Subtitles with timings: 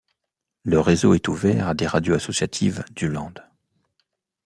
[0.63, 3.35] Le réseau est ouvert à des radios associatives du Land.